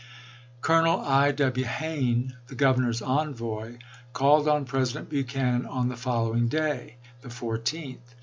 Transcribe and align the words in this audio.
Colonel 0.61 1.01
I. 1.01 1.31
W. 1.31 1.63
Hayne, 1.63 2.33
the 2.47 2.55
Governor's 2.55 3.03
envoy, 3.03 3.77
called 4.13 4.47
on 4.47 4.65
President 4.65 5.11
Buchanan 5.11 5.67
on 5.67 5.89
the 5.89 5.95
following 5.95 6.47
day, 6.47 6.97
the 7.21 7.29
14th. 7.29 7.99